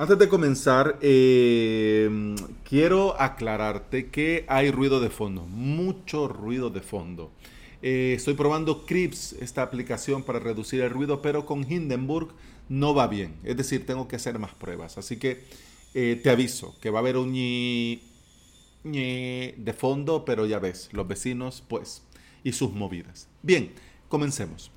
[0.00, 7.32] Antes de comenzar, eh, quiero aclararte que hay ruido de fondo, mucho ruido de fondo.
[7.82, 12.28] Eh, estoy probando Crips, esta aplicación para reducir el ruido, pero con Hindenburg
[12.68, 13.34] no va bien.
[13.42, 14.98] Es decir, tengo que hacer más pruebas.
[14.98, 15.42] Así que
[15.94, 18.00] eh, te aviso que va a haber un ñi,
[18.84, 22.04] de fondo, pero ya ves, los vecinos, pues,
[22.44, 23.26] y sus movidas.
[23.42, 23.72] Bien,
[24.08, 24.70] comencemos.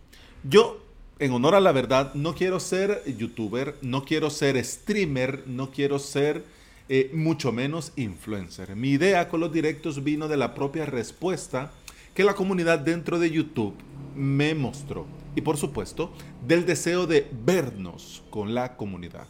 [0.43, 0.81] Yo
[1.21, 5.99] en honor a la verdad, no quiero ser youtuber, no quiero ser streamer, no quiero
[5.99, 6.43] ser
[6.89, 8.75] eh, mucho menos influencer.
[8.75, 11.71] Mi idea con los directos vino de la propia respuesta
[12.15, 13.75] que la comunidad dentro de YouTube
[14.15, 15.05] me mostró.
[15.35, 16.11] Y por supuesto,
[16.47, 19.27] del deseo de vernos con la comunidad.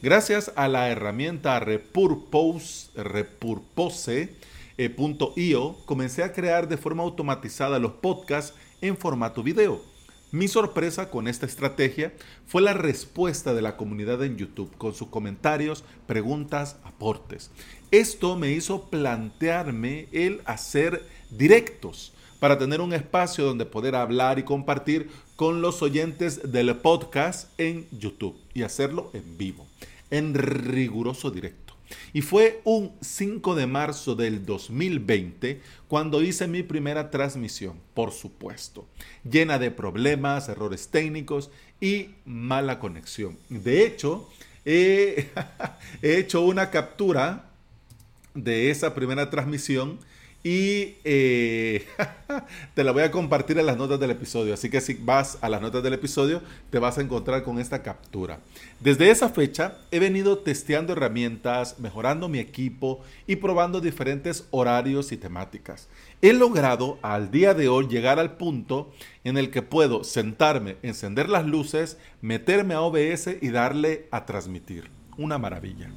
[0.00, 4.32] Gracias a la herramienta Repurpose, Repurpose.io,
[4.78, 9.97] eh, comencé a crear de forma automatizada los podcasts en formato video
[10.30, 12.12] mi sorpresa con esta estrategia
[12.46, 17.50] fue la respuesta de la comunidad en YouTube con sus comentarios, preguntas, aportes.
[17.90, 24.42] Esto me hizo plantearme el hacer directos para tener un espacio donde poder hablar y
[24.42, 29.66] compartir con los oyentes del podcast en YouTube y hacerlo en vivo,
[30.10, 31.67] en riguroso directo.
[32.12, 38.86] Y fue un 5 de marzo del 2020 cuando hice mi primera transmisión, por supuesto,
[39.28, 41.50] llena de problemas, errores técnicos
[41.80, 43.38] y mala conexión.
[43.48, 44.28] De hecho,
[44.64, 45.28] he,
[46.02, 47.50] hecho una captura
[48.34, 49.98] de esa primera transmisión
[50.48, 51.84] y eh,
[52.74, 54.54] te la voy a compartir en las notas del episodio.
[54.54, 56.40] Así que si vas a las notas del episodio,
[56.70, 58.40] te vas a encontrar con esta captura.
[58.80, 65.18] Desde esa fecha he venido testeando herramientas, mejorando mi equipo y probando diferentes horarios y
[65.18, 65.86] temáticas.
[66.22, 68.90] He logrado al día de hoy llegar al punto
[69.24, 74.88] en el que puedo sentarme, encender las luces, meterme a OBS y darle a transmitir.
[75.18, 75.90] Una maravilla.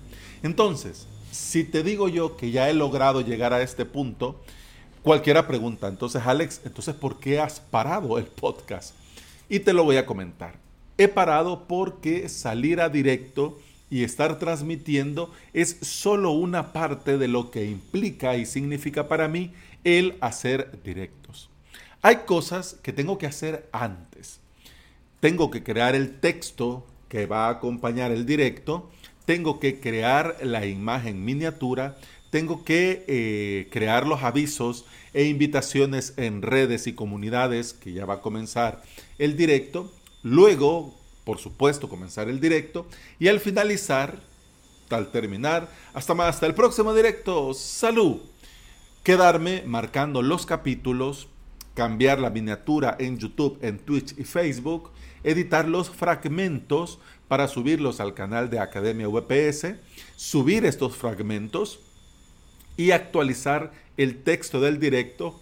[0.43, 4.39] Entonces, si te digo yo que ya he logrado llegar a este punto,
[5.01, 8.93] cualquiera pregunta, entonces Alex, entonces ¿por qué has parado el podcast?
[9.49, 10.55] Y te lo voy a comentar.
[10.97, 13.57] He parado porque salir a directo
[13.89, 19.51] y estar transmitiendo es solo una parte de lo que implica y significa para mí
[19.83, 21.49] el hacer directos.
[22.01, 24.39] Hay cosas que tengo que hacer antes.
[25.19, 28.89] Tengo que crear el texto que va a acompañar el directo
[29.25, 31.97] tengo que crear la imagen miniatura,
[32.29, 38.15] tengo que eh, crear los avisos e invitaciones en redes y comunidades, que ya va
[38.15, 38.81] a comenzar
[39.19, 39.91] el directo,
[40.23, 40.95] luego,
[41.25, 42.87] por supuesto, comenzar el directo
[43.19, 44.19] y al finalizar,
[44.89, 48.17] al terminar, hasta más, hasta el próximo directo, salud,
[49.03, 51.27] quedarme marcando los capítulos,
[51.73, 54.91] cambiar la miniatura en YouTube, en Twitch y Facebook,
[55.23, 56.99] editar los fragmentos
[57.31, 59.75] para subirlos al canal de Academia VPS,
[60.17, 61.79] subir estos fragmentos
[62.75, 65.39] y actualizar el texto del directo.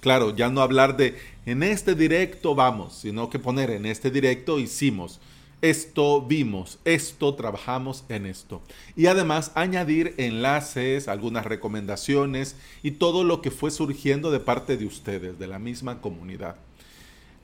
[0.00, 4.58] Claro, ya no hablar de en este directo vamos, sino que poner en este directo
[4.58, 5.20] hicimos,
[5.60, 8.62] esto vimos, esto trabajamos en esto.
[8.96, 14.86] Y además añadir enlaces, algunas recomendaciones y todo lo que fue surgiendo de parte de
[14.86, 16.56] ustedes, de la misma comunidad.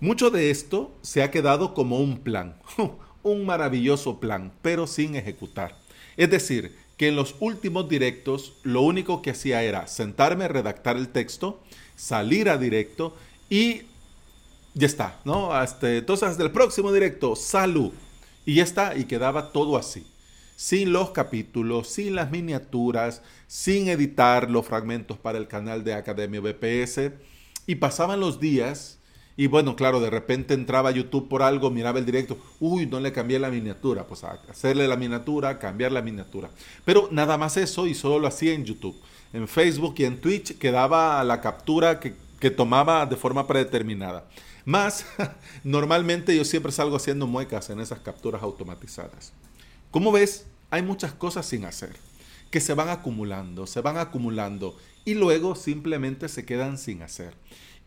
[0.01, 2.57] Mucho de esto se ha quedado como un plan.
[3.23, 5.77] un maravilloso plan, pero sin ejecutar.
[6.17, 10.97] Es decir, que en los últimos directos lo único que hacía era sentarme a redactar
[10.97, 11.63] el texto,
[11.97, 13.17] salir a directo
[13.49, 13.83] y
[14.75, 15.53] ya está, ¿no?
[15.53, 17.93] Hasta, entonces, hasta el próximo directo, salud.
[18.45, 20.07] Y ya está, y quedaba todo así.
[20.57, 26.41] Sin los capítulos, sin las miniaturas, sin editar los fragmentos para el canal de Academia
[26.41, 27.13] BPS.
[27.67, 28.98] Y pasaban los días
[29.39, 32.99] y bueno, claro, de repente entraba a YouTube por algo, miraba el directo, uy, no
[32.99, 36.51] le cambié la miniatura, pues hacerle la miniatura, cambiar la miniatura.
[36.85, 39.01] Pero nada más eso y solo lo hacía en YouTube.
[39.33, 44.25] En Facebook y en Twitch quedaba la captura que, que tomaba de forma predeterminada.
[44.65, 45.07] Más,
[45.63, 49.33] normalmente yo siempre salgo haciendo muecas en esas capturas automatizadas.
[49.93, 51.95] Como ves, hay muchas cosas sin hacer,
[52.51, 57.35] que se van acumulando, se van acumulando y luego simplemente se quedan sin hacer.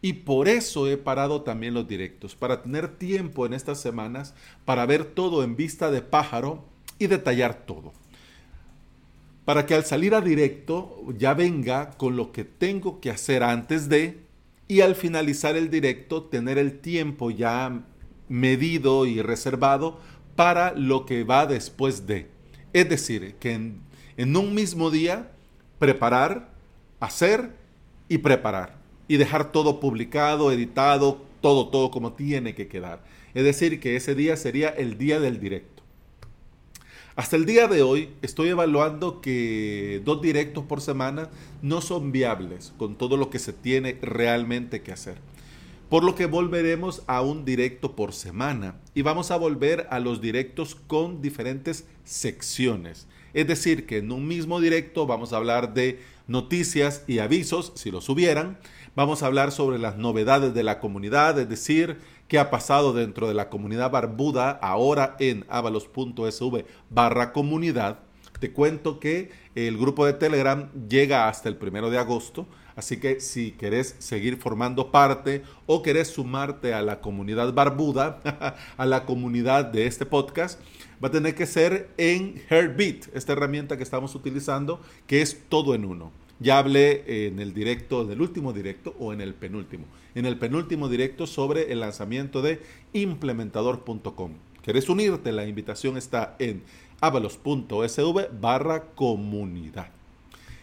[0.02, 4.34] Y por eso he parado también los directos, para tener tiempo en estas semanas
[4.66, 6.66] para ver todo en vista de pájaro
[6.98, 7.94] y detallar todo.
[9.46, 13.90] Para que al salir a directo ya venga con lo que tengo que hacer antes
[13.90, 14.20] de
[14.68, 17.84] y al finalizar el directo tener el tiempo ya
[18.28, 20.00] medido y reservado
[20.36, 22.28] para lo que va después de.
[22.74, 23.82] Es decir, que en,
[24.18, 25.32] en un mismo día
[25.78, 26.50] preparar,
[27.00, 27.52] hacer
[28.08, 28.81] y preparar
[29.12, 33.04] y dejar todo publicado, editado, todo, todo como tiene que quedar.
[33.34, 35.84] Es decir, que ese día sería el día del directo.
[37.18, 41.30] Hasta el día de hoy estoy evaluando que dos directos por semana
[41.62, 45.18] no son viables con todo lo que se tiene realmente que hacer.
[45.90, 50.22] Por lo que volveremos a un directo por semana y vamos a volver a los
[50.22, 53.08] directos con diferentes secciones.
[53.34, 57.92] Es decir, que en un mismo directo vamos a hablar de noticias y avisos, si
[57.92, 58.58] los hubieran.
[58.94, 63.30] Vamos a hablar sobre las novedades de la comunidad, es decir, qué ha pasado dentro
[63.30, 68.00] de la comunidad barbuda ahora en avalos.sv barra comunidad.
[68.42, 73.22] Te cuento que el grupo de Telegram llega hasta el primero de agosto, así que
[73.22, 78.20] si querés seguir formando parte o querés sumarte a la comunidad barbuda,
[78.76, 80.60] a la comunidad de este podcast,
[81.02, 85.76] va a tener que ser en Heartbeat, esta herramienta que estamos utilizando, que es todo
[85.76, 86.12] en uno.
[86.42, 89.86] Ya hablé en el directo, en el último directo o en el penúltimo.
[90.16, 92.60] En el penúltimo directo sobre el lanzamiento de
[92.94, 94.32] implementador.com.
[94.64, 95.32] ¿Querés unirte?
[95.32, 96.64] La invitación está en
[97.00, 99.90] avalos.sv barra comunidad.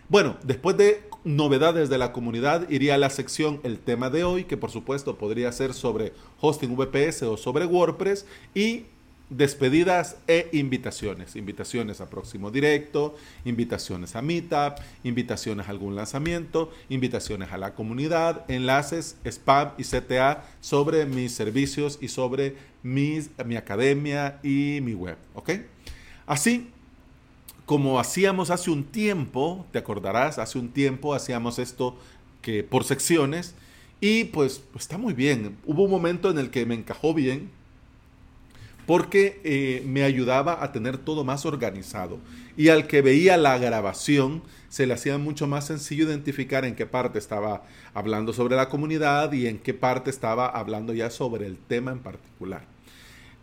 [0.08, 4.44] Bueno, después de novedades de la comunidad, iría a la sección El tema de hoy,
[4.44, 8.84] que por supuesto podría ser sobre hosting VPS o sobre WordPress, y
[9.30, 11.36] despedidas e invitaciones.
[11.36, 18.44] Invitaciones a próximo directo, invitaciones a Meetup, invitaciones a algún lanzamiento, invitaciones a la comunidad,
[18.48, 25.16] enlaces, spam y CTA sobre mis servicios y sobre mis, mi academia y mi web.
[25.34, 25.50] ¿Ok?
[26.26, 26.70] Así
[27.66, 31.98] como hacíamos hace un tiempo, te acordarás, hace un tiempo hacíamos esto
[32.40, 33.54] que por secciones
[34.00, 35.58] y pues está muy bien.
[35.66, 37.50] Hubo un momento en el que me encajó bien
[38.88, 42.20] porque eh, me ayudaba a tener todo más organizado.
[42.56, 46.86] Y al que veía la grabación, se le hacía mucho más sencillo identificar en qué
[46.86, 51.58] parte estaba hablando sobre la comunidad y en qué parte estaba hablando ya sobre el
[51.58, 52.64] tema en particular.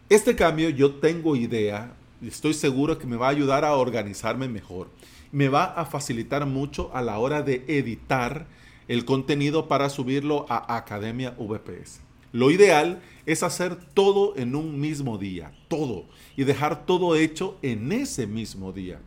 [0.10, 1.94] Este cambio yo tengo idea,
[2.26, 4.90] estoy seguro que me va a ayudar a organizarme mejor.
[5.32, 8.48] Me va a facilitar mucho a la hora de editar
[8.88, 12.02] el contenido para subirlo a Academia VPS.
[12.36, 16.04] Lo ideal es hacer todo en un mismo día, todo,
[16.36, 19.00] y dejar todo hecho en ese mismo día.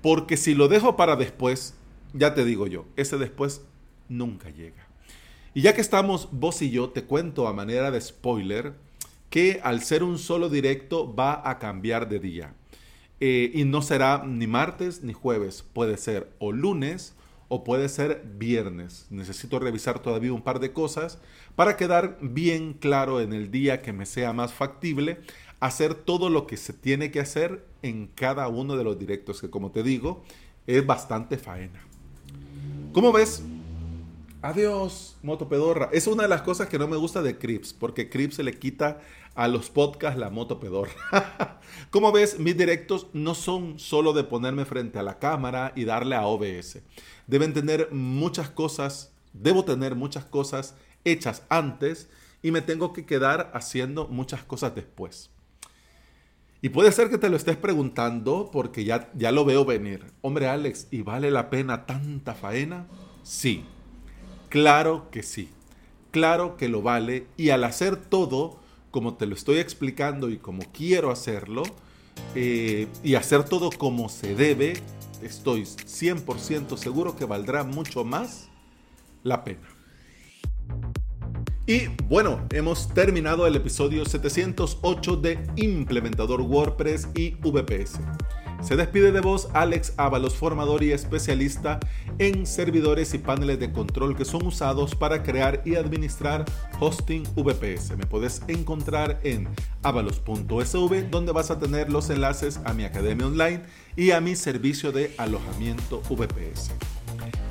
[0.00, 1.74] Porque si lo dejo para después,
[2.14, 3.60] ya te digo yo, ese después
[4.08, 4.88] nunca llega.
[5.52, 8.72] Y ya que estamos vos y yo, te cuento a manera de spoiler
[9.28, 12.54] que al ser un solo directo va a cambiar de día.
[13.20, 17.14] Eh, y no será ni martes ni jueves, puede ser o lunes
[17.54, 19.04] o puede ser viernes.
[19.10, 21.18] Necesito revisar todavía un par de cosas
[21.54, 25.20] para quedar bien claro en el día que me sea más factible
[25.60, 29.50] hacer todo lo que se tiene que hacer en cada uno de los directos, que
[29.50, 30.24] como te digo,
[30.66, 31.84] es bastante faena.
[32.94, 33.42] ¿Cómo ves?
[34.42, 35.88] Adiós, moto pedorra.
[35.92, 38.58] Es una de las cosas que no me gusta de Crips, porque Crips se le
[38.58, 39.00] quita
[39.34, 41.60] a los podcasts la moto pedorra.
[41.90, 46.16] Como ves, mis directos no son solo de ponerme frente a la cámara y darle
[46.16, 46.80] a OBS
[47.26, 50.74] deben tener muchas cosas, debo tener muchas cosas
[51.04, 52.08] hechas antes
[52.42, 55.30] y me tengo que quedar haciendo muchas cosas después.
[56.60, 60.12] Y puede ser que te lo estés preguntando porque ya, ya lo veo venir.
[60.20, 62.86] Hombre Alex, ¿y vale la pena tanta faena?
[63.24, 63.64] Sí,
[64.52, 65.48] claro que sí.
[66.10, 67.26] Claro que lo vale.
[67.38, 68.58] Y al hacer todo,
[68.90, 71.62] como te lo estoy explicando y como quiero hacerlo,
[72.34, 74.74] eh, y hacer todo como se debe,
[75.22, 78.50] estoy 100% seguro que valdrá mucho más
[79.22, 79.66] la pena.
[81.66, 88.00] Y bueno, hemos terminado el episodio 708 de Implementador WordPress y VPS.
[88.62, 91.80] Se despide de vos Alex Ábalos, formador y especialista
[92.18, 96.44] en servidores y paneles de control que son usados para crear y administrar
[96.78, 97.96] hosting VPS.
[97.96, 99.48] Me puedes encontrar en
[99.82, 103.62] avalos.sv donde vas a tener los enlaces a mi academia online
[103.96, 106.70] y a mi servicio de alojamiento VPS.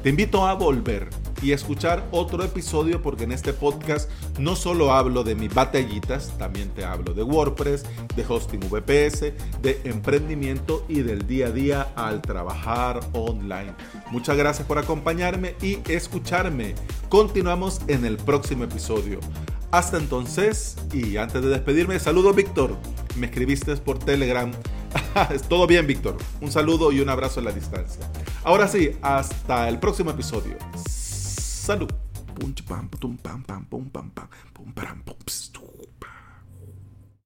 [0.03, 1.09] Te invito a volver
[1.41, 6.69] y escuchar otro episodio porque en este podcast no solo hablo de mis batallitas, también
[6.69, 7.83] te hablo de WordPress,
[8.15, 13.73] de hosting VPS, de emprendimiento y del día a día al trabajar online.
[14.11, 16.75] Muchas gracias por acompañarme y escucharme.
[17.09, 19.19] Continuamos en el próximo episodio.
[19.71, 22.75] Hasta entonces, y antes de despedirme, saludo Víctor.
[23.15, 24.51] Me escribiste por Telegram.
[25.49, 26.17] Todo bien, Víctor.
[26.41, 28.05] Un saludo y un abrazo en la distancia.
[28.43, 30.57] Ahora sí, hasta el próximo episodio.
[31.61, 31.91] Salut!